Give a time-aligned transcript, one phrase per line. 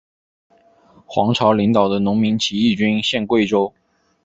[1.05, 3.71] 黄巢领导的农民起义军陷桂州。